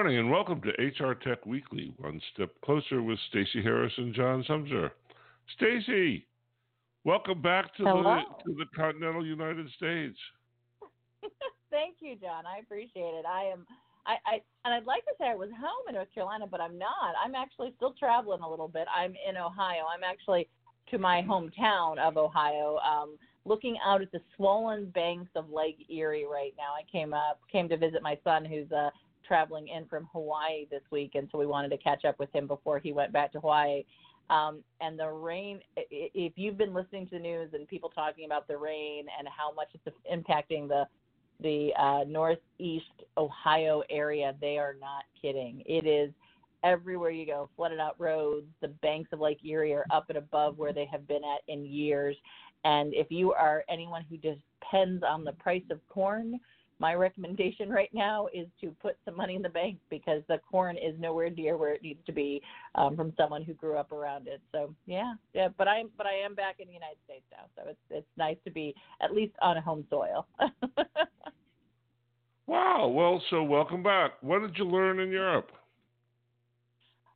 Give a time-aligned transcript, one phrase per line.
[0.00, 4.14] Good morning and welcome to HR Tech Weekly, one step closer with Stacey Harris and
[4.14, 4.92] John Sumser.
[5.56, 6.26] Stacey,
[7.04, 8.02] welcome back to Hello.
[8.02, 10.16] the to the continental United States.
[11.70, 12.46] Thank you, John.
[12.46, 13.26] I appreciate it.
[13.26, 13.66] I am
[14.06, 14.32] I, I
[14.64, 17.14] and I'd like to say I was home in North Carolina, but I'm not.
[17.22, 18.86] I'm actually still traveling a little bit.
[18.96, 19.82] I'm in Ohio.
[19.94, 20.48] I'm actually
[20.92, 26.24] to my hometown of Ohio, um, looking out at the swollen banks of Lake Erie
[26.24, 26.72] right now.
[26.72, 28.88] I came up came to visit my son who's uh
[29.30, 32.48] traveling in from Hawaii this week and so we wanted to catch up with him
[32.48, 33.84] before he went back to Hawaii.
[34.28, 38.48] Um, and the rain, if you've been listening to the news and people talking about
[38.48, 40.84] the rain and how much it's impacting the
[41.40, 42.84] the uh, northeast
[43.16, 45.62] Ohio area, they are not kidding.
[45.64, 46.12] It is
[46.64, 48.46] everywhere you go, flooded out roads.
[48.60, 51.64] The banks of Lake Erie are up and above where they have been at in
[51.64, 52.16] years.
[52.64, 56.38] And if you are anyone who depends on the price of corn,
[56.80, 60.76] my recommendation right now is to put some money in the bank because the corn
[60.76, 62.42] is nowhere near where it needs to be
[62.74, 64.40] um, from someone who grew up around it.
[64.50, 65.48] So yeah, yeah.
[65.56, 68.38] But I'm but I am back in the United States now, so it's it's nice
[68.44, 70.26] to be at least on a home soil.
[72.50, 72.88] Wow.
[72.88, 74.14] Well, so welcome back.
[74.22, 75.52] What did you learn in Europe?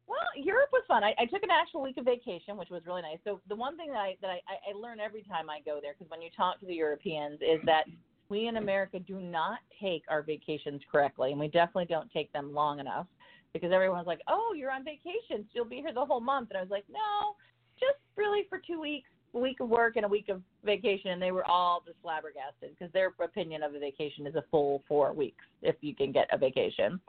[0.06, 1.02] Well, Europe was fun.
[1.02, 3.18] I, I took an actual week of vacation, which was really nice.
[3.24, 4.38] So the one thing that I that I,
[4.70, 7.58] I learn every time I go there, because when you talk to the Europeans, is
[7.66, 7.82] that
[8.28, 12.55] we in America do not take our vacations correctly, and we definitely don't take them
[12.55, 13.06] long enough.
[13.53, 16.58] Because everyone's like, "Oh, you're on vacation, so you'll be here the whole month," and
[16.58, 17.36] I was like, "No,
[17.78, 21.22] just really for two weeks, a week of work and a week of vacation." And
[21.22, 25.12] they were all just flabbergasted because their opinion of a vacation is a full four
[25.12, 27.00] weeks if you can get a vacation.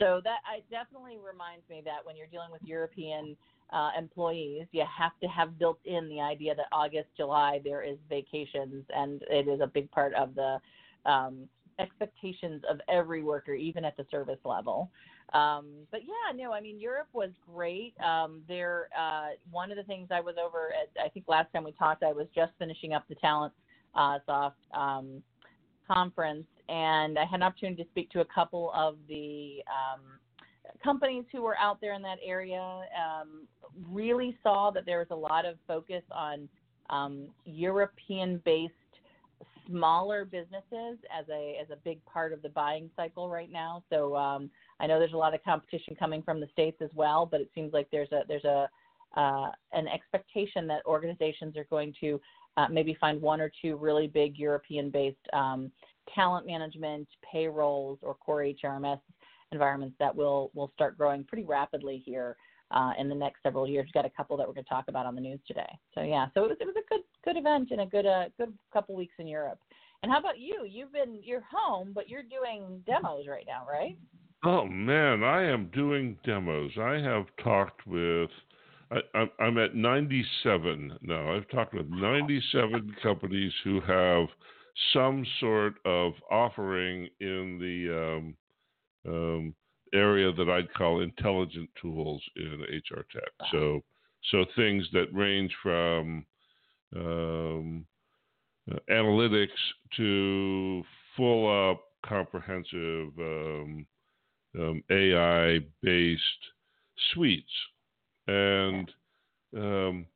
[0.00, 3.36] So that I definitely reminds me that when you're dealing with European
[3.72, 7.96] uh, employees, you have to have built in the idea that August, July there is
[8.08, 10.58] vacations, and it is a big part of the
[11.06, 11.48] um,
[11.78, 14.90] expectations of every worker, even at the service level.
[15.32, 17.94] Um, but yeah, no, I mean Europe was great.
[18.00, 21.64] Um, there, uh, one of the things I was over at, I think last time
[21.64, 23.52] we talked, I was just finishing up the talent
[23.94, 25.22] uh, soft um,
[25.90, 30.02] conference, and I had an opportunity to speak to a couple of the um,
[30.82, 32.60] companies who were out there in that area.
[32.60, 33.46] Um,
[33.90, 36.48] really saw that there was a lot of focus on
[36.90, 38.72] um, European-based
[39.66, 43.82] smaller businesses as a as a big part of the buying cycle right now.
[43.90, 47.26] So um, I know there's a lot of competition coming from the states as well,
[47.26, 48.68] but it seems like there's a there's a
[49.16, 52.20] uh, an expectation that organizations are going to
[52.56, 55.70] uh, maybe find one or two really big European-based um,
[56.14, 59.00] talent management, payrolls, or core HRMS
[59.52, 62.36] environments that will will start growing pretty rapidly here
[62.70, 63.86] uh, in the next several years.
[63.86, 65.78] We've got a couple that we're going to talk about on the news today.
[65.94, 68.24] So yeah, so it was it was a good good event and a good uh,
[68.38, 69.58] good couple weeks in Europe.
[70.02, 70.66] And how about you?
[70.68, 73.96] You've been you're home, but you're doing demos right now, right?
[74.44, 76.72] Oh man, I am doing demos.
[76.78, 78.30] I have talked with.
[78.90, 81.34] I, I'm- I'm at 97 now.
[81.34, 84.26] I've talked with 97 companies who have
[84.92, 88.36] some sort of offering in the um,
[89.06, 89.54] um,
[89.92, 93.30] area that I'd call intelligent tools in HR tech.
[93.40, 93.46] Wow.
[93.52, 93.80] So,
[94.30, 96.26] so things that range from
[96.96, 97.86] um,
[98.70, 99.48] uh, analytics
[99.96, 100.82] to
[101.16, 103.86] full up comprehensive um,
[104.58, 106.22] um, AI based
[107.12, 107.46] suites,
[108.26, 108.90] and
[109.56, 110.06] um,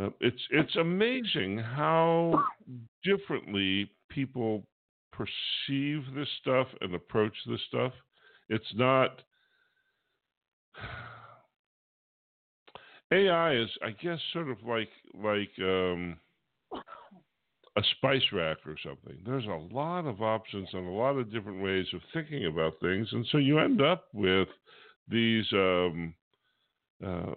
[0.00, 2.44] uh, it's it's amazing how
[3.02, 4.62] differently people
[5.12, 7.92] perceive this stuff and approach this stuff.
[8.50, 9.22] It's not.
[13.12, 16.18] AI is, I guess, sort of like like um,
[16.74, 19.18] a spice rack or something.
[19.24, 23.08] There's a lot of options and a lot of different ways of thinking about things,
[23.12, 24.48] and so you end up with
[25.08, 26.14] these um,
[27.04, 27.34] uh,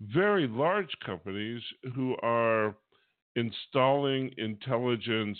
[0.00, 1.62] very large companies
[1.96, 2.76] who are
[3.34, 5.38] installing intelligence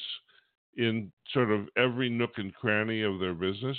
[0.76, 3.76] in sort of every nook and cranny of their business,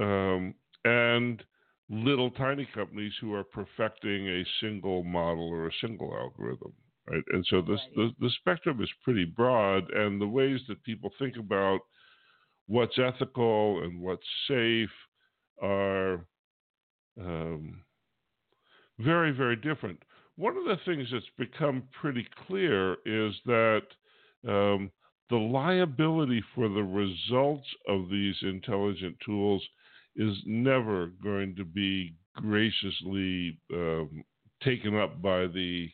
[0.00, 0.54] um,
[0.84, 1.44] and
[1.88, 6.72] little tiny companies who are perfecting a single model or a single algorithm.
[7.08, 7.24] Right?
[7.32, 7.96] And so this, Right.
[7.96, 11.80] the, the spectrum is pretty broad, and the ways that people think about
[12.66, 14.90] what's ethical and what's safe
[15.60, 16.26] are
[17.20, 17.82] um,
[18.98, 20.00] very, very different.
[20.36, 23.82] One of the things that's become pretty clear is that
[24.46, 24.90] um,
[25.30, 29.62] the liability for the results of these intelligent tools
[30.16, 34.22] is never going to be graciously um,
[34.62, 35.88] taken up by the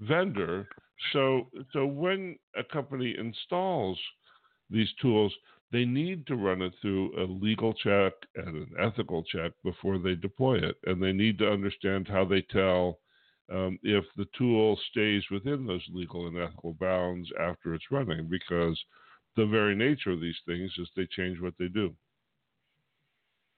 [0.00, 0.68] vendor.
[1.12, 3.98] So, so when a company installs
[4.70, 5.32] these tools,
[5.72, 10.14] they need to run it through a legal check and an ethical check before they
[10.14, 10.76] deploy it.
[10.84, 12.98] And they need to understand how they tell
[13.52, 18.80] um, if the tool stays within those legal and ethical bounds after it's running, because
[19.36, 21.94] the very nature of these things is they change what they do.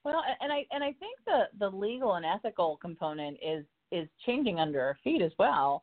[0.08, 4.58] Well, and I and I think the the legal and ethical component is is changing
[4.58, 5.82] under our feet as well.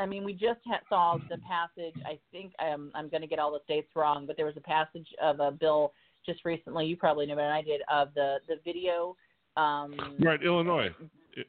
[0.00, 1.94] I mean, we just had, saw the passage.
[2.04, 4.60] I think um, I'm going to get all the states wrong, but there was a
[4.60, 5.92] passage of a bill
[6.26, 6.86] just recently.
[6.86, 9.16] You probably know better than I did of the the video.
[9.56, 10.90] Um, right, Illinois.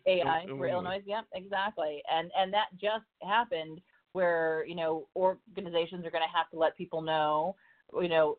[0.05, 0.57] AI Illinois.
[0.57, 1.01] for Illinois.
[1.07, 2.03] Yep, exactly.
[2.13, 3.81] And and that just happened
[4.11, 7.55] where you know organizations are going to have to let people know,
[7.99, 8.37] you know,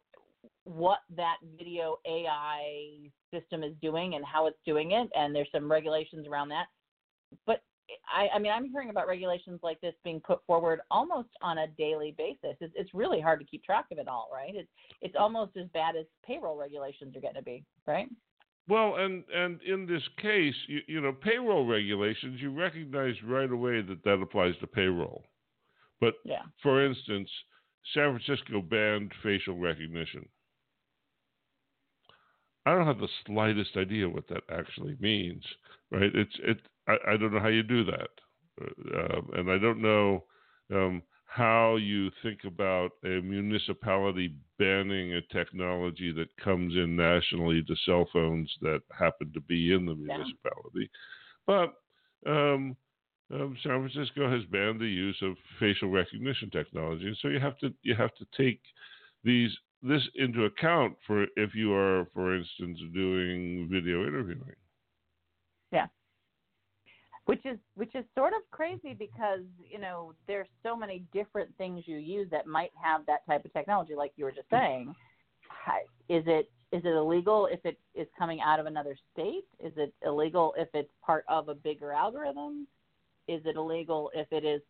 [0.69, 5.71] what that video AI system is doing and how it's doing it, and there's some
[5.71, 6.67] regulations around that.
[7.47, 7.63] But
[8.15, 11.69] I, I mean, I'm hearing about regulations like this being put forward almost on a
[11.79, 12.57] daily basis.
[12.61, 14.55] It's, it's really hard to keep track of it all, right?
[14.55, 14.69] It's
[15.01, 18.09] it's almost as bad as payroll regulations are getting to be, right?
[18.69, 23.81] Well, and and in this case, you, you know, payroll regulations, you recognize right away
[23.81, 25.25] that that applies to payroll.
[26.01, 26.43] But yeah.
[26.63, 27.31] for instance,
[27.95, 30.29] San Francisco banned facial recognition.
[32.69, 35.43] I don't have the slightest idea what that actually means,
[35.91, 36.11] right?
[36.15, 36.59] It's it.
[36.87, 38.11] I, I don't know how you do that,
[38.95, 40.25] uh, and I don't know
[40.71, 47.75] um, how you think about a municipality banning a technology that comes in nationally to
[47.87, 50.91] cell phones that happen to be in the municipality.
[51.49, 51.67] Yeah.
[52.25, 52.77] But um,
[53.33, 57.57] um, San Francisco has banned the use of facial recognition technology, and so you have
[57.61, 58.61] to you have to take
[59.25, 64.57] these this into account for if you are, for instance, doing video interviewing.
[65.71, 65.87] Yeah.
[67.27, 69.41] Which is which is sort of crazy because
[69.71, 73.53] you know there's so many different things you use that might have that type of
[73.53, 74.65] technology, like you were just mm-hmm.
[74.65, 74.95] saying.
[76.09, 79.45] Is it is it illegal if it is coming out of another state?
[79.59, 82.67] Is it illegal if it's part of a bigger algorithm?
[83.27, 84.61] Is it illegal if it is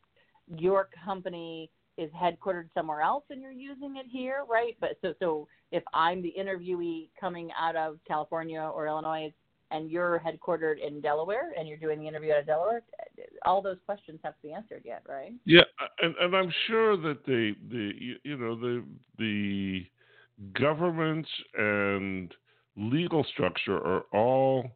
[0.56, 4.76] your company is headquartered somewhere else and you're using it here, right?
[4.80, 9.32] But so so if I'm the interviewee coming out of California or Illinois
[9.70, 12.82] and you're headquartered in Delaware and you're doing the interview out of Delaware,
[13.44, 15.32] all those questions have to be answered yet, right?
[15.44, 15.64] Yeah,
[16.00, 17.92] and, and I'm sure that the the
[18.22, 18.84] you know the
[19.18, 19.84] the
[20.54, 22.32] governments and
[22.76, 24.70] legal structure are all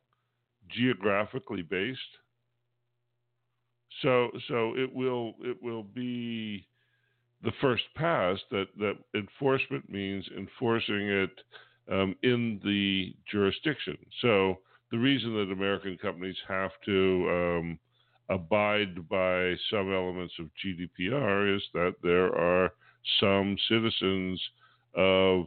[0.69, 2.01] geographically based.
[4.03, 6.67] So so it will it will be
[7.43, 11.31] the first pass that, that enforcement means enforcing it
[11.91, 13.97] um, in the jurisdiction.
[14.21, 14.59] So
[14.91, 17.79] the reason that American companies have to um,
[18.29, 22.73] abide by some elements of GDPR is that there are
[23.21, 24.41] some citizens
[24.95, 25.47] of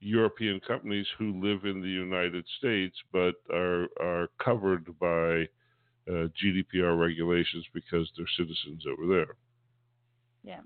[0.00, 5.46] European companies who live in the United States but are are covered by
[6.08, 9.36] uh, GDPR regulations because they're citizens over there.
[10.42, 10.60] Yeah.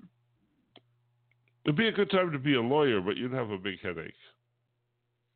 [1.66, 4.14] It'd be a good time to be a lawyer, but you'd have a big headache.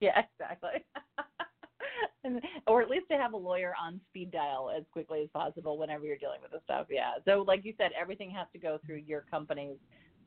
[0.00, 0.84] Yeah, exactly.
[2.24, 5.76] and, or at least to have a lawyer on speed dial as quickly as possible
[5.76, 6.86] whenever you're dealing with this stuff.
[6.88, 7.14] Yeah.
[7.24, 9.76] So, like you said, everything has to go through your company's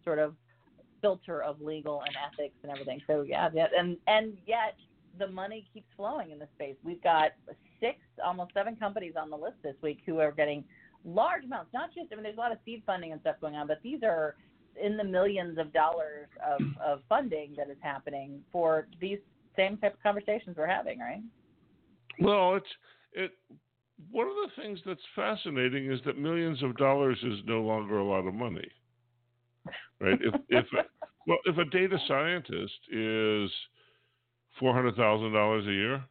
[0.04, 0.36] sort of
[1.02, 3.02] filter of legal and ethics and everything.
[3.08, 4.76] So, yeah, yeah and and yet
[5.20, 6.76] the money keeps flowing in the space.
[6.84, 7.32] We've got
[7.80, 10.66] six, almost seven companies on the list this week who are getting
[11.06, 11.72] large amounts.
[11.74, 13.80] Not just, I mean, there's a lot of seed funding and stuff going on, but
[13.84, 14.36] these are
[14.82, 19.20] in the millions of dollars of, of funding that is happening for these
[19.56, 21.22] same type of conversations we're having, right?
[22.20, 22.68] Well, it's
[23.14, 23.32] it.
[24.12, 28.04] One of the things that's fascinating is that millions of dollars is no longer a
[28.04, 28.68] lot of money,
[30.00, 30.20] right?
[30.22, 30.66] if if
[31.28, 33.50] well, if a data scientist is
[34.60, 36.04] four hundred thousand dollars a year,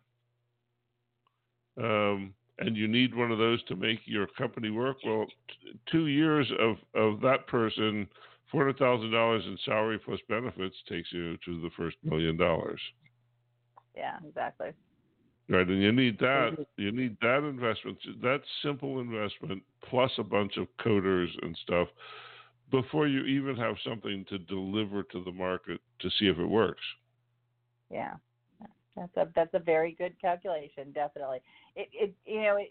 [1.79, 6.07] um, and you need one of those to make your company work, well, t- two
[6.07, 8.09] years of of that person
[8.53, 12.81] Four hundred thousand dollars in salary plus benefits takes you to the first million dollars.
[13.97, 14.73] Yeah, exactly.
[15.49, 16.67] Right, and you need that.
[16.77, 21.89] You need that investment, that simple investment, plus a bunch of coders and stuff,
[22.71, 26.83] before you even have something to deliver to the market to see if it works.
[27.91, 28.15] Yeah,
[28.97, 30.93] that's a that's a very good calculation.
[30.93, 31.41] Definitely,
[31.75, 32.69] it, it you know, it,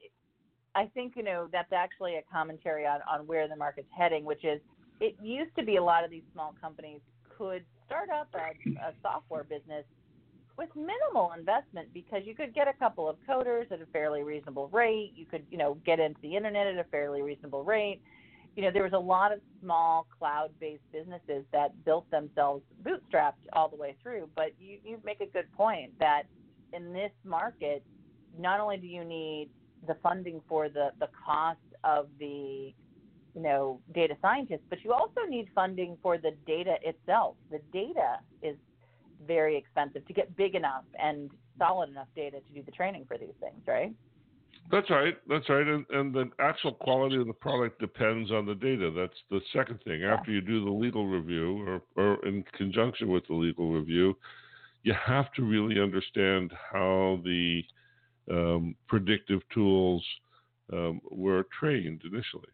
[0.75, 4.45] I think you know that's actually a commentary on on where the market's heading, which
[4.45, 4.61] is
[5.01, 7.01] it used to be a lot of these small companies
[7.37, 9.83] could start up a, a software business
[10.57, 14.69] with minimal investment because you could get a couple of coders at a fairly reasonable
[14.69, 15.11] rate.
[15.15, 17.99] You could, you know, get into the internet at a fairly reasonable rate.
[18.55, 23.69] you know, there was a lot of small cloud-based businesses that built themselves bootstrapped all
[23.69, 24.29] the way through.
[24.35, 26.23] But you, you make a good point that
[26.73, 27.83] in this market,
[28.37, 29.49] not only do you need
[29.87, 32.73] the funding for the, the cost of the
[33.35, 37.35] you know data scientists, but you also need funding for the data itself.
[37.49, 38.55] The data is
[39.27, 43.17] very expensive to get big enough and solid enough data to do the training for
[43.17, 43.93] these things, right?
[44.71, 45.17] That's right.
[45.27, 45.67] That's right.
[45.67, 48.91] And, and the actual quality of the product depends on the data.
[48.95, 50.03] That's the second thing.
[50.03, 54.15] After you do the legal review or, or in conjunction with the legal review,
[54.83, 57.63] you have to really understand how the
[58.31, 60.03] um, predictive tools
[60.71, 62.47] um, were trained initially.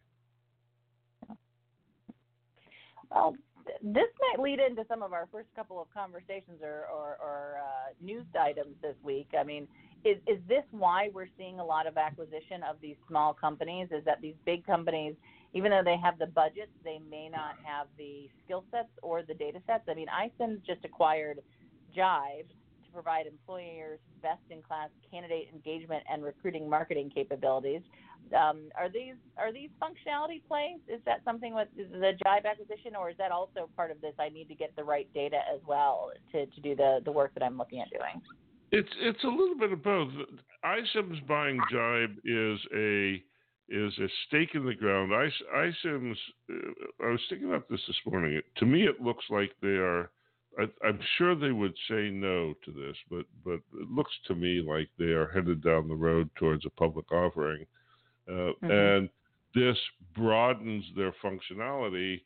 [3.11, 3.35] Well,
[3.81, 7.93] this might lead into some of our first couple of conversations or, or, or uh,
[8.01, 9.29] news items this week.
[9.37, 9.67] I mean,
[10.05, 13.89] is, is this why we're seeing a lot of acquisition of these small companies?
[13.91, 15.15] Is that these big companies,
[15.53, 19.33] even though they have the budgets, they may not have the skill sets or the
[19.33, 19.83] data sets?
[19.89, 21.39] I mean, iCIMS just acquired
[21.93, 22.47] Jibe
[22.97, 27.81] provide employers best in class candidate engagement and recruiting marketing capabilities.
[28.35, 30.79] Um, are these are these functionality plays?
[30.87, 34.13] Is that something with the Jibe acquisition, or is that also part of this?
[34.19, 37.35] I need to get the right data as well to, to do the, the work
[37.35, 38.19] that I'm looking at doing.
[38.71, 40.09] It's it's a little bit of both.
[40.65, 43.23] iCIMS buying Jibe is a
[43.69, 45.11] is a stake in the ground.
[45.11, 46.17] iCIMS.
[46.51, 48.41] Uh, I was thinking about this this morning.
[48.57, 50.09] To me, it looks like they are.
[50.57, 54.61] I, am sure they would say no to this, but but it looks to me
[54.67, 57.65] like they are headed down the road towards a public offering,
[58.27, 58.71] uh, mm-hmm.
[58.71, 59.09] and
[59.53, 59.77] this
[60.15, 62.21] broadens their functionality.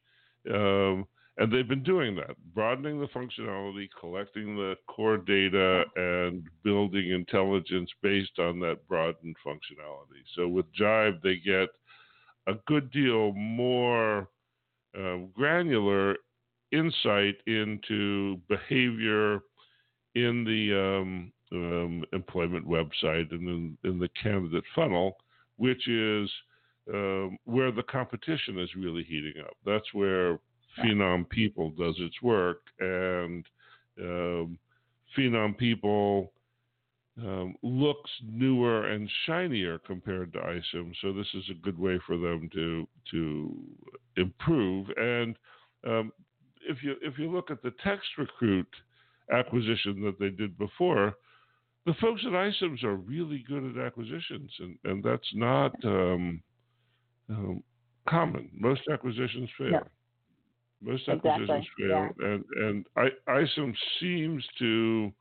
[0.50, 1.06] Um,
[1.38, 7.90] and they've been doing that, broadening the functionality, collecting the core data, and building intelligence
[8.04, 10.22] based on that broadened functionality.
[10.36, 11.70] So with Jibe, they get
[12.48, 14.28] a good deal more
[14.98, 16.18] uh, granular
[16.72, 19.42] insight into behavior
[20.16, 25.18] in the um, um, employment website and in, in, the candidate funnel,
[25.58, 26.30] which is
[26.94, 29.56] um, where the competition is really heating up.
[29.66, 30.40] That's where
[30.80, 33.46] Phenom People does its work, and
[34.00, 34.58] um,
[35.18, 36.32] Phenom People
[37.20, 40.96] um, looks newer and shinier compared to iCIMS.
[41.02, 43.56] So this is a good way for them to to
[44.18, 44.88] improve.
[44.98, 45.36] And
[45.86, 46.12] um,
[46.68, 48.68] if you if you look at the Text Recruit
[49.32, 51.14] acquisition that they did before,
[51.86, 56.42] the folks at iCIMS are really good at acquisitions, and and that's not um,
[57.30, 57.64] um,
[58.08, 58.50] common.
[58.54, 59.88] Most acquisitions fail.
[60.82, 61.88] Most acquisitions exactly.
[61.88, 62.28] fail, yeah.
[62.28, 62.86] and and
[63.28, 63.46] I,
[64.00, 65.12] seems to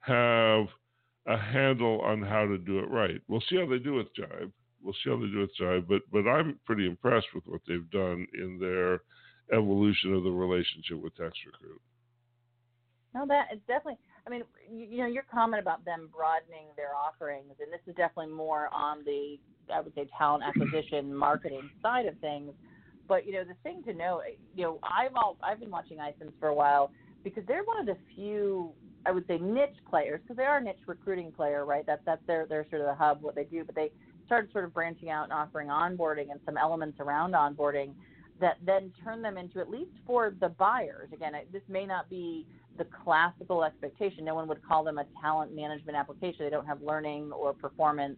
[0.00, 0.66] have
[1.26, 3.20] a handle on how to do it right.
[3.28, 4.50] We'll see how they do with Jibe.
[4.82, 7.90] We'll see how they do with Jibe, but but I'm pretty impressed with what they've
[7.90, 9.02] done in their
[9.52, 11.80] evolution of the relationship with TextRecruit.
[13.14, 13.98] No, that it's definitely.
[14.26, 17.96] I mean, you, you know, your comment about them broadening their offerings, and this is
[17.96, 19.38] definitely more on the,
[19.72, 22.52] I would say, talent acquisition marketing side of things
[23.10, 24.22] but you know, the thing to know,
[24.54, 26.92] you know, I've all I've been watching iCIMS for a while
[27.24, 28.70] because they're one of the few
[29.04, 31.84] I would say niche players because they are a niche recruiting player, right?
[31.84, 33.90] That's that's their their sort of the hub what they do, but they
[34.26, 37.94] started sort of branching out and offering onboarding and some elements around onboarding
[38.40, 41.08] that then turn them into at least for the buyers.
[41.12, 42.46] Again, this may not be
[42.78, 44.24] the classical expectation.
[44.24, 46.44] No one would call them a talent management application.
[46.44, 48.16] They don't have learning or performance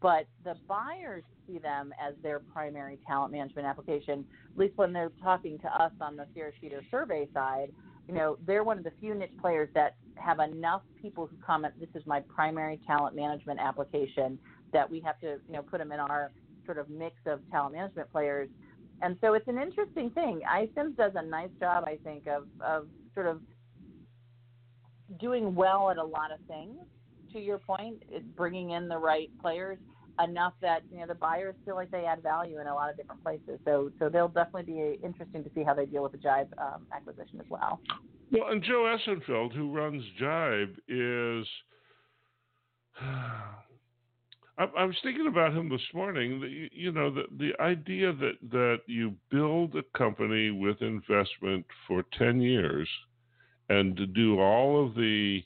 [0.00, 5.12] but the buyers see them as their primary talent management application, at least when they're
[5.22, 7.72] talking to us on the Sierra Sheeter survey side.
[8.08, 11.74] You know, they're one of the few niche players that have enough people who comment,
[11.80, 14.38] this is my primary talent management application,
[14.72, 16.32] that we have to, you know, put them in our
[16.64, 18.48] sort of mix of talent management players.
[19.02, 20.40] And so it's an interesting thing.
[20.48, 23.40] iCIMS does a nice job, I think, of, of sort of
[25.20, 26.78] doing well at a lot of things
[27.32, 29.78] to your point, it's bringing in the right players
[30.22, 32.96] enough that you know the buyers feel like they add value in a lot of
[32.96, 33.58] different places.
[33.64, 36.86] So so they'll definitely be interesting to see how they deal with the Jibe um,
[36.94, 37.80] acquisition as well.
[38.30, 41.46] Well, and Joe Essenfeld, who runs Jibe, is.
[44.62, 46.40] I, I was thinking about him this morning.
[46.40, 52.04] The, you know, the the idea that that you build a company with investment for
[52.18, 52.88] ten years,
[53.68, 55.42] and to do all of the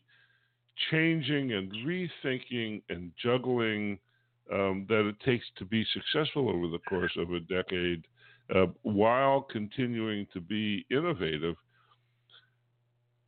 [0.91, 3.99] changing and rethinking and juggling
[4.53, 8.05] um, that it takes to be successful over the course of a decade
[8.55, 11.57] uh, while continuing to be innovative.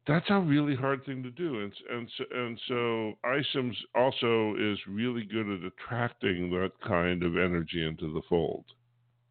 [0.08, 4.78] That's a really hard thing to do, and and so, and so iCIMS also is
[4.88, 8.64] really good at attracting that kind of energy into the fold.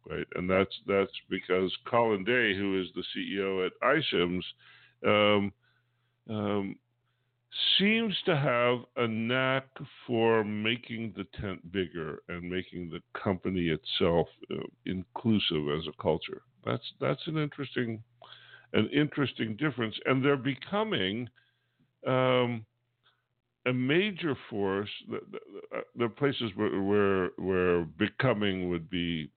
[0.08, 0.26] right?
[0.36, 4.44] And that's that's because Colin Day, who is the CEO at iCIMS,
[5.04, 5.52] um,
[6.30, 6.76] um,
[7.78, 9.66] seems to have a knack
[10.06, 14.56] for making the tent bigger and making the company itself uh,
[14.86, 16.42] inclusive as a culture.
[16.64, 18.02] That's that's an interesting
[18.72, 21.28] an interesting difference, and they're becoming
[22.06, 22.64] um,
[23.66, 24.90] a major force.
[25.96, 29.30] There are places where, where where becoming would be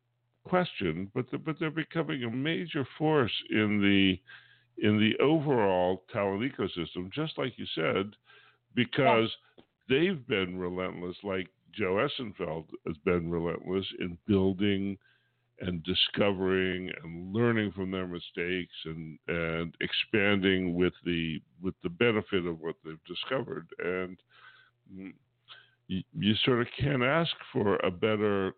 [0.47, 4.19] questioned, but the, but they're becoming a major force in the
[4.85, 8.15] in the overall talent ecosystem, just like you said,
[8.73, 9.63] because yeah.
[9.89, 14.97] they've been relentless, like Joe Essenfeld has been relentless in building
[15.61, 22.45] and discovering and learning from their mistakes and and expanding with the with the benefit
[22.45, 24.17] of what they've discovered and
[25.87, 28.53] you, you sort of can't ask for a better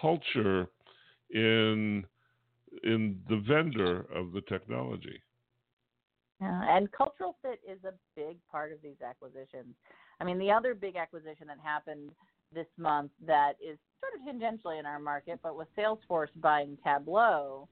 [0.00, 0.68] culture
[1.30, 2.04] in
[2.84, 5.20] in the vendor of the technology
[6.40, 9.74] yeah, and cultural fit is a big part of these acquisitions.
[10.20, 12.10] I mean, the other big acquisition that happened
[12.52, 17.68] this month that is sort of tangentially in our market, but with Salesforce buying Tableau,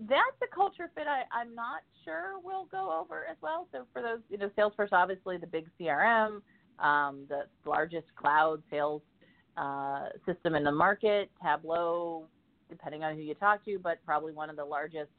[0.00, 3.66] that's a culture fit I, I'm not sure we'll go over as well.
[3.72, 6.40] So for those, you know, Salesforce obviously the big CRM,
[6.78, 9.02] um, the largest cloud sales
[9.56, 11.30] uh, system in the market.
[11.42, 12.26] Tableau,
[12.70, 15.10] depending on who you talk to, but probably one of the largest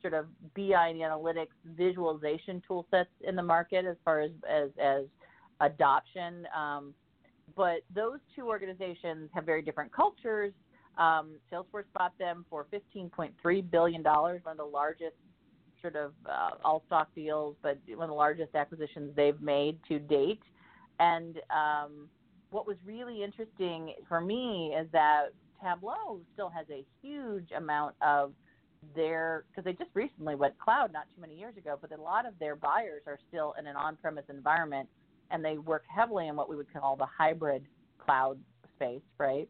[0.00, 4.70] sort of BI and analytics visualization tool sets in the market as far as as,
[4.80, 5.04] as
[5.60, 6.46] adoption.
[6.56, 6.94] Um,
[7.60, 10.54] but those two organizations have very different cultures.
[10.96, 15.16] Um, Salesforce bought them for $15.3 billion, one of the largest
[15.82, 19.98] sort of uh, all stock deals, but one of the largest acquisitions they've made to
[19.98, 20.40] date.
[21.00, 22.08] And um,
[22.50, 25.26] what was really interesting for me is that
[25.62, 28.32] Tableau still has a huge amount of
[28.96, 32.24] their because they just recently went cloud not too many years ago, but a lot
[32.24, 34.88] of their buyers are still in an on-premise environment,
[35.30, 37.64] and they work heavily in what we would call the hybrid
[38.04, 38.38] cloud
[38.76, 39.48] space, right?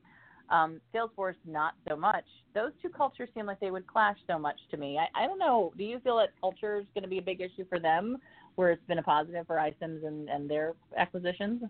[0.50, 2.24] Um, Salesforce, not so much.
[2.54, 4.98] Those two cultures seem like they would clash so much to me.
[4.98, 5.72] I, I don't know.
[5.78, 8.18] Do you feel that culture is going to be a big issue for them,
[8.56, 11.62] where it's been a positive for iCIMS and, and their acquisitions?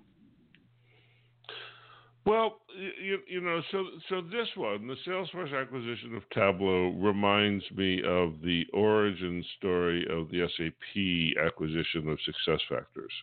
[2.26, 2.60] Well,
[3.02, 8.34] you, you know, so so this one, the Salesforce acquisition of Tableau, reminds me of
[8.42, 13.14] the origin story of the SAP acquisition of SuccessFactors,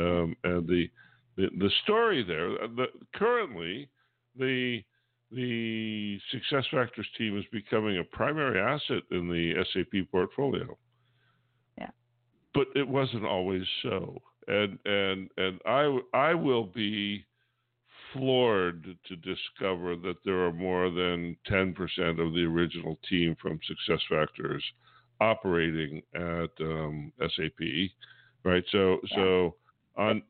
[0.00, 0.88] um, and the,
[1.36, 2.52] the the story there.
[2.62, 3.88] Uh, the, currently,
[4.36, 4.82] the
[5.30, 10.76] the SuccessFactors team is becoming a primary asset in the SAP portfolio.
[11.78, 11.90] Yeah,
[12.54, 17.24] but it wasn't always so, and and and I I will be
[18.12, 21.76] floored to discover that there are more than 10%
[22.18, 24.62] of the original team from SuccessFactors
[25.20, 27.60] operating at um, SAP,
[28.44, 28.64] right?
[28.72, 29.16] So, yeah.
[29.16, 29.54] so
[29.96, 30.22] on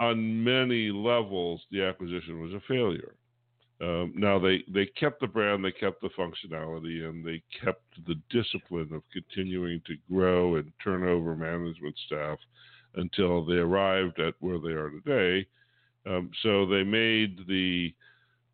[0.00, 3.14] on many levels, the acquisition was a failure.
[3.80, 8.16] Um, now they they kept the brand, they kept the functionality, and they kept the
[8.30, 12.38] discipline of continuing to grow and turn over management staff
[12.94, 15.46] until they arrived at where they are today
[16.08, 17.94] um, so they made the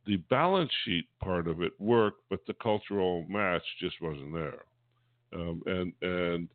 [0.07, 4.65] the balance sheet part of it work, but the cultural match just wasn't there.
[5.35, 6.49] Um, and and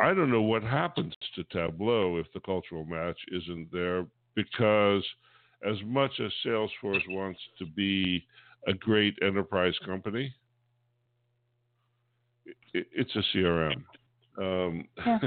[0.00, 5.04] I don't know what happens to Tableau if the cultural match isn't there, because
[5.68, 8.24] as much as Salesforce wants to be
[8.66, 10.34] a great enterprise company,
[12.72, 13.84] it's a CRM.
[14.38, 15.18] Um, yeah.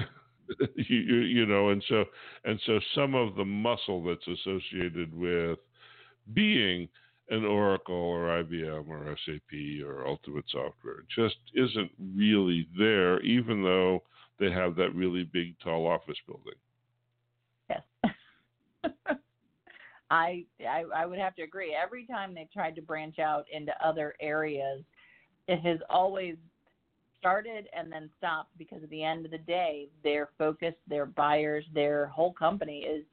[0.76, 2.06] you, you know, and so
[2.46, 5.60] and so some of the muscle that's associated with
[6.34, 6.88] being
[7.30, 14.04] an Oracle or IBM or SAP or Ultimate Software just isn't really there, even though
[14.40, 16.54] they have that really big, tall office building.
[17.70, 17.82] Yes.
[20.10, 21.76] I, I I would have to agree.
[21.76, 24.84] Every time they've tried to branch out into other areas,
[25.48, 26.36] it has always
[27.20, 31.64] started and then stopped because at the end of the day, their focus, their buyers,
[31.74, 33.06] their whole company is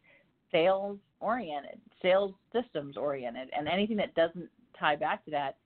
[0.51, 5.57] sales oriented, sales systems oriented, and anything that doesn't tie back to that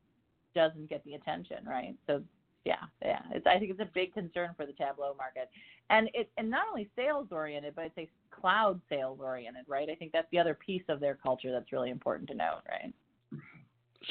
[0.55, 1.97] doesn't get the attention, right?
[2.07, 2.23] So
[2.65, 5.51] yeah, yeah, it's, I think it's a big concern for the Tableau market,
[5.91, 9.91] and it and not only sales oriented, but it's a cloud sales oriented, right?
[9.91, 12.93] I think that's the other piece of their culture that's really important to note, right?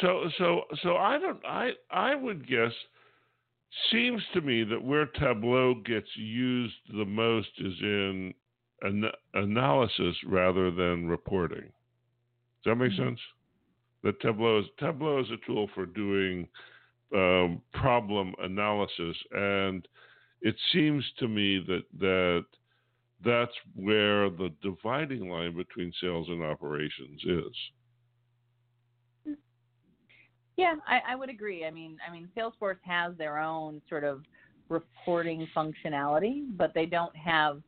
[0.02, 2.72] So so so I don't I I would guess
[3.92, 8.34] seems to me that where Tableau gets used the most is in
[8.82, 11.72] an- analysis rather than reporting.
[12.64, 13.10] Does that make mm-hmm.
[13.10, 13.20] sense?
[14.04, 16.48] That Tableau is Tableau is a tool for doing
[17.14, 19.88] um, problem analysis, and
[20.42, 22.46] it seems to me that that
[23.24, 29.36] that's where the dividing line between sales and operations is.
[30.58, 31.66] Yeah, I, I would agree.
[31.66, 34.22] I mean, I mean, Salesforce has their own sort of
[34.70, 37.62] reporting functionality, but they don't have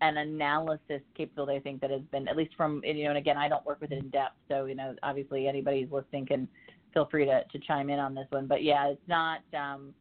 [0.00, 1.56] an analysis capability.
[1.56, 3.80] I think that has been, at least from you know, and again, I don't work
[3.80, 6.48] with it in depth, so you know, obviously anybody listening can
[6.92, 8.46] feel free to, to chime in on this one.
[8.46, 9.94] But yeah, it's not um,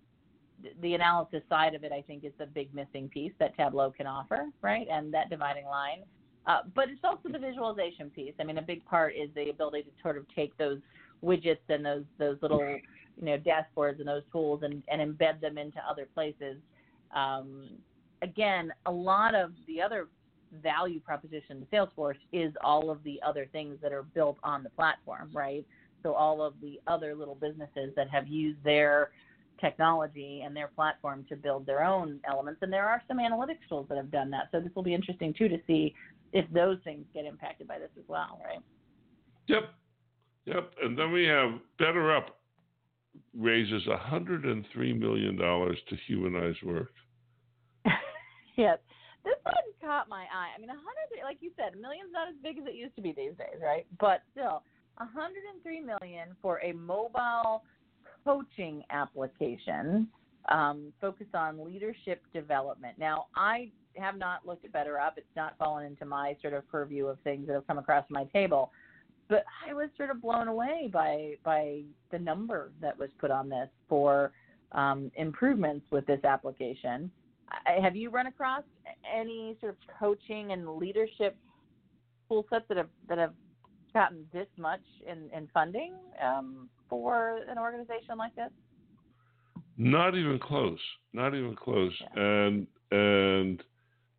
[0.82, 1.91] the analysis side of it.
[1.91, 4.88] I think is the big missing piece that Tableau can offer, right?
[4.91, 6.04] And that dividing line.
[6.45, 8.34] Uh, but it's also the visualization piece.
[8.39, 10.80] I mean, a big part is the ability to sort of take those
[11.23, 15.58] widgets and those those little you know dashboards and those tools and, and embed them
[15.58, 16.58] into other places.
[17.15, 17.69] Um,
[18.21, 20.08] again, a lot of the other
[20.63, 24.69] value proposition to Salesforce is all of the other things that are built on the
[24.69, 25.65] platform, right?
[26.04, 29.12] So all of the other little businesses that have used their
[29.60, 33.88] technology and their platform to build their own elements, and there are some analytics tools
[33.90, 34.50] that have done that.
[34.52, 35.94] So this will be interesting too to see
[36.34, 38.60] if those things get impacted by this as well, right?
[39.48, 39.74] Yep,
[40.46, 40.72] yep.
[40.82, 42.26] And then we have BetterUp
[43.36, 46.92] raises $103 million to humanize work.
[48.58, 48.78] yes.
[49.24, 50.56] This one caught my eye.
[50.56, 50.84] I mean, 100,
[51.24, 53.60] like you said, a million's not as big as it used to be these days,
[53.62, 53.86] right?
[54.00, 54.64] But still,
[54.98, 57.64] 103 million for a mobile
[58.26, 60.08] coaching application
[60.50, 62.98] um, focused on leadership development.
[62.98, 65.12] Now, I have not looked it BetterUp.
[65.18, 68.26] It's not fallen into my sort of purview of things that have come across my
[68.26, 68.72] table
[69.30, 71.82] but I was sort of blown away by by
[72.12, 74.32] the number that was put on this for
[74.72, 77.12] um, improvements with this application.
[77.66, 78.64] I, have you run across
[79.14, 81.38] any sort of coaching and leadership
[82.28, 83.34] tool sets that have that have
[83.98, 84.82] gotten this much
[85.12, 88.52] in, in funding um, for an organization like this?
[89.76, 90.80] Not even close.
[91.14, 91.94] Not even close.
[92.02, 92.24] Yeah.
[92.24, 93.64] And and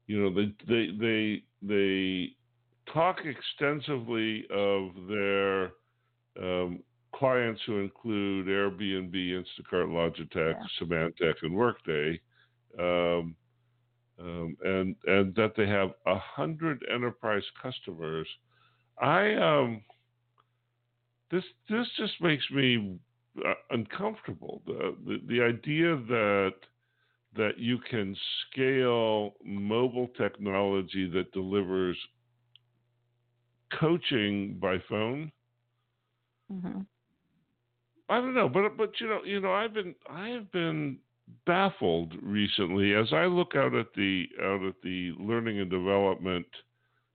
[0.09, 2.33] you know they they they they
[2.93, 5.73] talk extensively of their
[6.41, 6.81] um,
[7.15, 10.67] clients who include Airbnb, Instacart, Logitech, yeah.
[10.81, 12.21] Symantec, and Workday,
[12.79, 13.37] um,
[14.21, 18.27] um, and and that they have a hundred enterprise customers.
[19.01, 19.83] I um,
[21.31, 22.99] this this just makes me
[23.47, 24.63] uh, uncomfortable.
[24.67, 26.55] The, the the idea that
[27.37, 28.17] that you can
[28.51, 31.97] scale mobile technology that delivers
[33.79, 35.31] coaching by phone.
[36.53, 36.81] Mm-hmm.
[38.09, 40.99] I don't know, but but you know, you know, I've been I have been
[41.47, 46.47] baffled recently as I look out at the out at the learning and development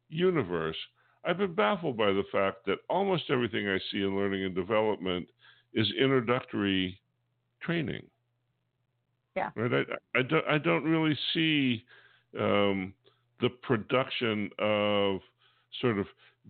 [0.09, 0.77] universe.
[1.25, 5.27] I've been baffled by the fact that almost everything I see in learning and development
[5.73, 6.99] is introductory
[7.61, 8.03] training.
[9.35, 9.49] Yeah.
[9.55, 9.85] Right.
[10.15, 11.83] I, I, don't, I don't really see
[12.39, 12.93] um,
[13.41, 15.21] the production of
[15.81, 16.05] sort of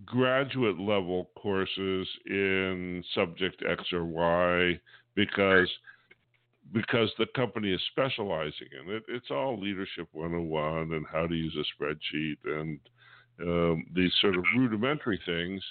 [0.06, 4.80] graduate level courses in subject X or Y
[5.16, 5.70] because
[6.72, 9.04] because the company is specializing in it.
[9.10, 12.80] It's all leadership 101 and how to use a spreadsheet and
[13.44, 15.62] um, these sort of rudimentary things.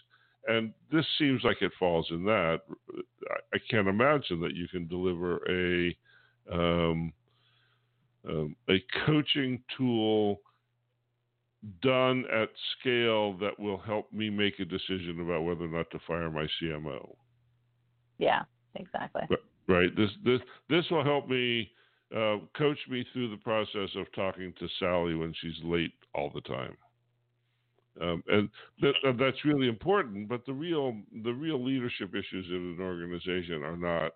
[0.48, 2.60] And this seems like it falls in that.
[3.54, 5.96] I can't imagine that you can deliver a
[6.52, 7.12] um,
[8.28, 10.40] um, a coaching tool
[11.80, 15.98] done at scale that will help me make a decision about whether or not to
[16.06, 17.14] fire my CMO.
[18.18, 18.42] Yeah,
[18.74, 19.22] exactly.
[19.68, 19.94] Right.
[19.96, 21.70] This this this will help me
[22.14, 26.40] uh, coach me through the process of talking to Sally when she's late all the
[26.42, 26.76] time.
[28.00, 28.48] Um, and
[28.80, 30.28] that, that's really important.
[30.28, 34.12] But the real the real leadership issues in an organization are not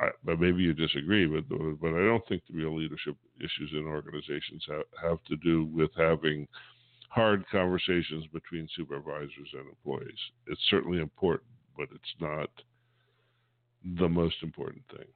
[0.00, 4.64] I, maybe you disagree, but but I don't think the real leadership issues in organizations
[4.68, 6.46] have, have to do with having
[7.08, 10.18] hard conversations between supervisors and employees.
[10.46, 12.50] It's certainly important, but it's not
[13.98, 15.06] the most important thing.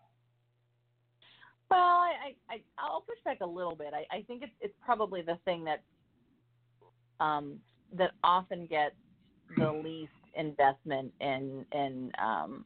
[1.70, 3.92] Well, I, I I'll push back a little bit.
[3.92, 5.82] I, I think it's it's probably the thing that
[7.20, 7.58] um,
[7.92, 8.94] that often gets
[9.56, 12.64] the least investment in in um,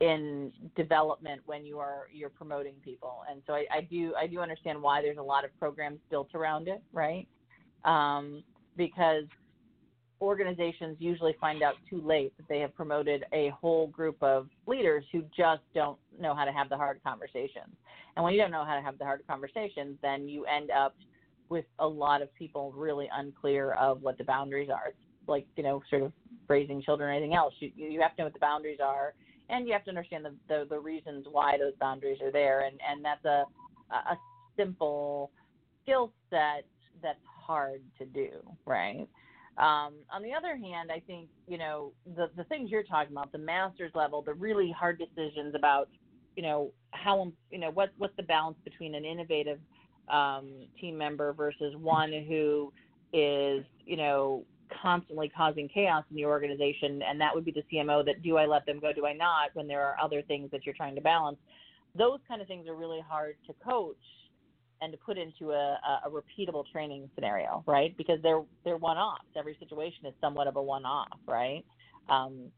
[0.00, 3.22] in development when you are you're promoting people.
[3.30, 6.34] And so I, I do I do understand why there's a lot of programs built
[6.34, 7.28] around it right?
[7.84, 8.42] Um,
[8.76, 9.24] because
[10.20, 15.04] organizations usually find out too late that they have promoted a whole group of leaders
[15.12, 17.74] who just don't know how to have the hard conversations.
[18.16, 20.94] And when you don't know how to have the hard conversations then you end up
[21.50, 24.88] with a lot of people really unclear of what the boundaries are.
[24.88, 26.12] It's like you know sort of
[26.48, 27.52] raising children or anything else.
[27.60, 29.14] You you have to know what the boundaries are
[29.50, 32.78] and you have to understand the, the, the reasons why those boundaries are there, and
[32.88, 33.44] and that's a
[33.92, 34.16] a
[34.56, 35.32] simple
[35.82, 36.64] skill set
[37.02, 38.30] that's hard to do,
[38.64, 39.08] right?
[39.58, 43.32] Um, on the other hand, I think you know the the things you're talking about,
[43.32, 45.88] the master's level, the really hard decisions about
[46.36, 49.58] you know how you know what what's the balance between an innovative
[50.10, 52.72] um, team member versus one who
[53.12, 54.44] is you know
[54.82, 58.04] constantly causing chaos in the organization, and that would be the CMO.
[58.04, 58.92] That do I let them go?
[58.92, 59.50] Do I not?
[59.54, 61.38] When there are other things that you're trying to balance,
[61.96, 63.96] those kind of things are really hard to coach
[64.82, 67.94] and to put into a, a, repeatable training scenario, right?
[67.98, 69.26] Because they're they're one-offs.
[69.36, 71.64] Every situation is somewhat of a one-off, right?
[72.08, 72.50] Um,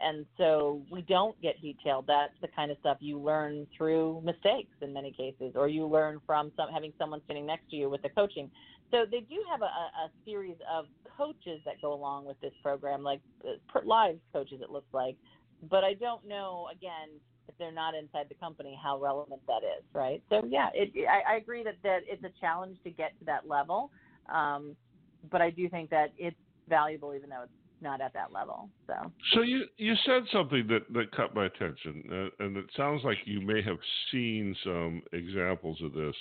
[0.00, 2.06] and so we don't get detailed.
[2.06, 6.20] That's the kind of stuff you learn through mistakes in many cases, or you learn
[6.26, 8.50] from some having someone sitting next to you with the coaching.
[8.90, 13.02] So they do have a, a series of coaches that go along with this program,
[13.02, 15.16] like uh, live coaches, it looks like.
[15.70, 17.08] But I don't know, again,
[17.48, 20.22] if they're not inside the company, how relevant that is, right?
[20.28, 23.48] So yeah, it, I, I agree that that it's a challenge to get to that
[23.48, 23.90] level,
[24.32, 24.76] um,
[25.30, 26.36] but I do think that it's
[26.68, 28.68] valuable, even though it's not at that level.
[28.86, 28.94] So.
[29.34, 33.18] So you you said something that that caught my attention, uh, and it sounds like
[33.24, 33.78] you may have
[34.10, 36.14] seen some examples of this.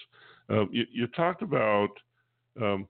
[0.49, 1.89] Um, you, you talked about
[2.61, 2.87] um,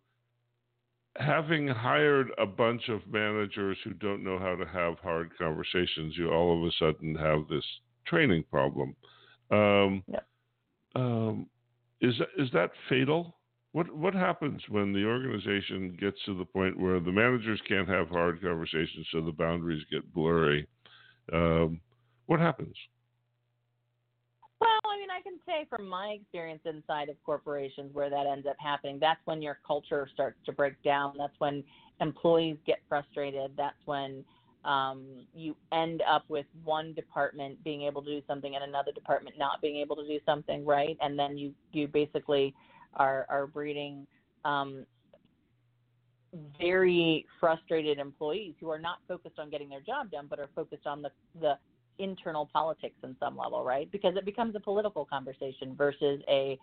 [1.17, 6.31] having hired a bunch of managers who don't know how to have hard conversations, you
[6.31, 7.63] all of a sudden have this
[8.05, 8.95] training problem.
[9.51, 10.03] Um,
[10.95, 11.47] um,
[12.01, 13.35] is is that fatal?
[13.75, 18.07] What what happens when the organization gets to the point where the managers can't have
[18.07, 20.65] hard conversations, so the boundaries get blurry?
[21.33, 21.81] Um,
[22.27, 22.73] what happens?
[24.61, 28.47] Well, I mean, I can say from my experience inside of corporations where that ends
[28.47, 31.15] up happening, that's when your culture starts to break down.
[31.17, 31.61] That's when
[31.99, 33.51] employees get frustrated.
[33.57, 34.23] That's when
[34.63, 39.37] um, you end up with one department being able to do something and another department
[39.37, 40.95] not being able to do something, right?
[41.01, 42.55] And then you you basically
[42.95, 44.07] are are breeding
[44.43, 44.85] um,
[46.59, 50.87] very frustrated employees who are not focused on getting their job done, but are focused
[50.87, 51.57] on the the
[51.97, 53.89] internal politics in some level, right?
[53.91, 56.57] Because it becomes a political conversation versus a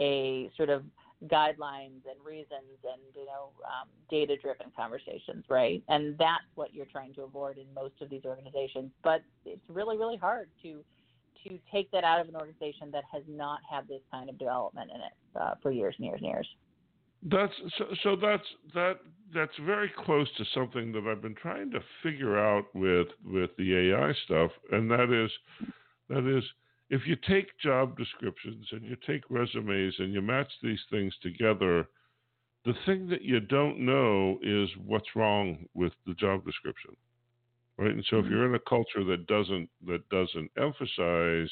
[0.00, 0.84] a sort of
[1.24, 6.84] guidelines and reasons and you know um, data driven conversations right and that's what you're
[6.84, 10.84] trying to avoid in most of these organizations but it's really really hard to
[11.48, 14.90] to take that out of an organization that has not had this kind of development
[14.94, 16.48] in it uh, for years and years and years.
[17.22, 18.98] That's so, so that's that
[19.34, 23.90] that's very close to something that I've been trying to figure out with with the
[23.90, 25.30] AI stuff and that is
[26.08, 26.44] that is
[26.88, 31.88] if you take job descriptions and you take resumes and you match these things together,
[32.64, 36.96] the thing that you don't know is what's wrong with the job description,
[37.78, 37.90] right?
[37.90, 38.26] And so, mm-hmm.
[38.26, 41.50] if you're in a culture that doesn't that doesn't emphasize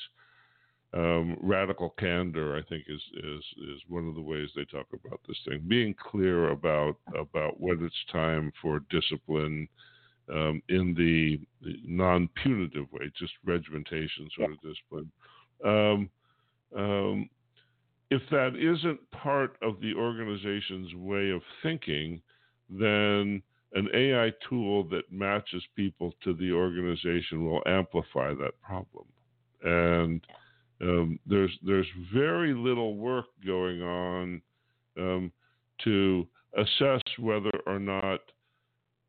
[0.95, 5.21] um, radical candor, I think is is is one of the ways they talk about
[5.27, 5.65] this thing.
[5.67, 9.69] Being clear about about when it's time for discipline
[10.33, 11.41] um, in the,
[11.85, 14.55] non-punitive way, just regimentation sort yeah.
[14.55, 15.11] of discipline.
[15.65, 16.11] Um,
[16.77, 17.29] um,
[18.11, 22.21] if that isn't part of the organization's way of thinking,
[22.69, 23.43] then
[23.75, 29.05] an AI tool that matches people to the organization will amplify that problem.
[29.63, 30.25] And
[30.81, 34.43] um, there's there's very little work going on
[34.99, 35.33] um,
[35.85, 38.21] to assess whether or not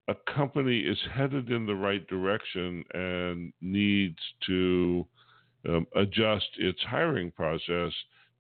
[0.08, 5.06] a company is headed in the right direction and needs to
[5.68, 7.92] um, adjust its hiring process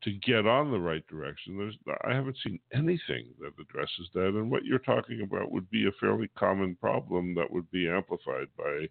[0.06, 1.58] to get on the right direction.
[1.58, 5.88] There's, I haven't seen anything that addresses that, and what you're talking about would be
[5.88, 8.88] a fairly common problem that would be amplified by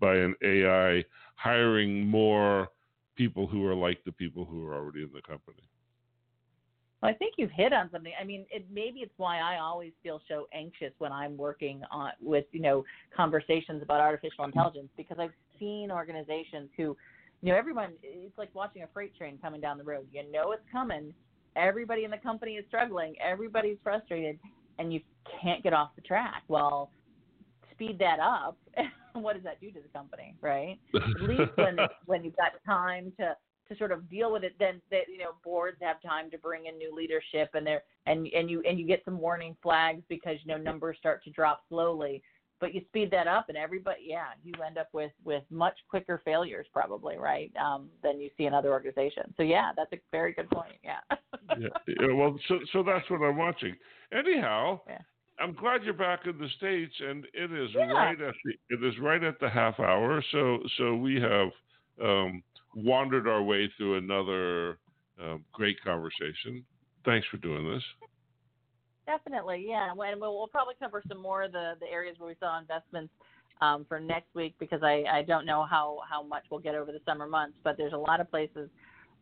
[0.00, 2.68] by an AI hiring more
[3.16, 5.62] people who are like the people who are already in the company.
[7.02, 8.12] Well, I think you've hit on something.
[8.20, 12.10] I mean, it, maybe it's why I always feel so anxious when I'm working on
[12.20, 12.84] with you know
[13.16, 16.96] conversations about artificial intelligence because I've seen organizations who,
[17.42, 17.92] you know, everyone.
[18.02, 20.06] It's like watching a freight train coming down the road.
[20.12, 21.12] You know it's coming.
[21.56, 23.14] Everybody in the company is struggling.
[23.24, 24.38] Everybody's frustrated,
[24.78, 25.00] and you
[25.42, 26.42] can't get off the track.
[26.48, 26.90] Well,
[27.72, 28.56] speed that up.
[29.12, 30.78] what does that do to the company, right?
[30.94, 33.36] At least when when you've got time to
[33.68, 36.66] to sort of deal with it, then that you know boards have time to bring
[36.66, 40.36] in new leadership, and there and and you and you get some warning flags because
[40.44, 42.22] you know numbers start to drop slowly.
[42.60, 46.20] But you speed that up, and everybody, yeah, you end up with with much quicker
[46.24, 49.34] failures, probably, right, um, than you see in other organizations.
[49.36, 50.74] So yeah, that's a very good point.
[50.82, 50.98] Yeah.
[51.58, 52.12] yeah, yeah.
[52.12, 53.74] Well, so so that's what I'm watching.
[54.12, 54.98] Anyhow, yeah.
[55.40, 57.92] I'm glad you're back in the states, and it is Yeah.
[57.92, 60.22] right at the it is right at the half hour.
[60.32, 61.50] So so we have
[62.02, 62.42] um,
[62.74, 64.78] wandered our way through another
[65.22, 66.64] um, great conversation.
[67.04, 67.82] Thanks for doing this.
[69.08, 69.90] Definitely, yeah.
[69.90, 73.10] And we'll, we'll probably cover some more of the, the areas where we saw investments
[73.62, 76.92] um, for next week because I, I don't know how, how much we'll get over
[76.92, 78.68] the summer months, but there's a lot of places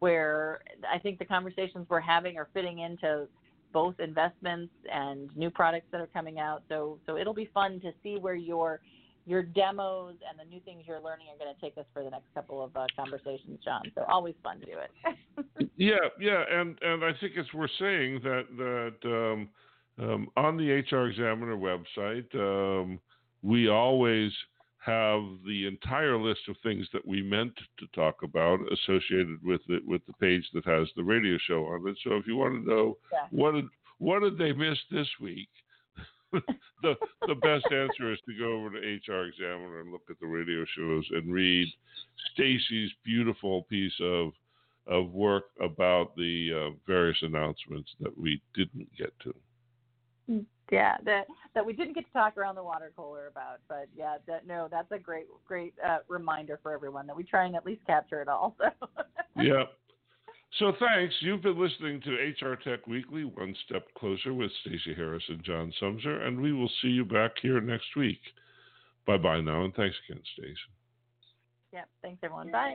[0.00, 0.58] where
[0.92, 3.28] I think the conversations we're having are fitting into
[3.72, 6.64] both investments and new products that are coming out.
[6.68, 8.80] So so it'll be fun to see where your
[9.24, 12.10] your demos and the new things you're learning are going to take us for the
[12.10, 13.82] next couple of uh, conversations, John.
[13.94, 15.70] So always fun to do it.
[15.76, 19.48] yeah, yeah, and and I think it's worth saying that that um,
[19.98, 23.00] um, on the HR Examiner website, um,
[23.42, 24.32] we always
[24.84, 29.84] have the entire list of things that we meant to talk about associated with it
[29.86, 31.96] with the page that has the radio show on it.
[32.04, 33.26] So if you want to know Yeah.
[33.30, 33.66] what did
[33.98, 35.48] what did they miss this week,
[36.82, 36.94] the
[37.26, 40.64] the best answer is to go over to HR Examiner and look at the radio
[40.76, 41.66] shows and read
[42.32, 44.32] Stacey's beautiful piece of
[44.86, 49.34] of work about the uh, various announcements that we didn't get to.
[50.70, 54.16] Yeah, that that we didn't get to talk around the water cooler about, but yeah,
[54.26, 57.64] that no, that's a great great uh, reminder for everyone that we try and at
[57.64, 58.56] least capture it all.
[58.58, 58.86] So
[59.42, 59.64] yeah.
[60.58, 61.14] So thanks.
[61.20, 65.72] You've been listening to HR Tech Weekly, One Step Closer with Stacey Harris and John
[65.80, 68.20] Sumser, and we will see you back here next week.
[69.06, 70.56] Bye bye now, and thanks again, Stacey.
[71.72, 72.50] yeah, thanks everyone.
[72.50, 72.74] Bye.